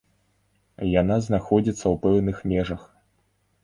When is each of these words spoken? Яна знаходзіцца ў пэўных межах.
Яна 1.01 1.15
знаходзіцца 1.27 1.81
ў 1.83 1.95
пэўных 2.09 2.37
межах. 2.57 2.81